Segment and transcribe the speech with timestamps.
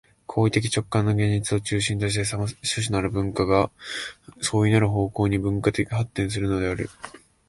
[0.25, 2.51] 行為的直観の現実を中心として種々
[2.89, 3.69] なる文化が
[4.41, 6.89] 相異なる方向に分化発展するのである。